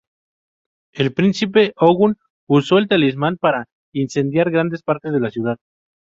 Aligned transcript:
El 0.93 1.13
Príncipe 1.13 1.73
Ogun 1.77 2.17
usó 2.47 2.79
el 2.79 2.87
talismán 2.87 3.37
para 3.37 3.67
incendiar 3.93 4.49
grandes 4.49 4.81
partes 4.81 5.13
de 5.13 5.19
la 5.19 5.29
ciudad. 5.29 5.57